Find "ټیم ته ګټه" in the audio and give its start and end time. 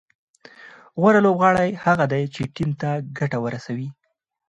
2.55-3.37